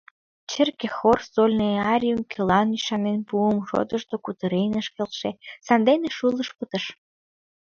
[0.51, 5.31] Черке хор сольный арийым кӧлан ӱшанен пуымо шотышто кутырен ыш келше,
[5.65, 6.85] сандене шулыш, пытыш.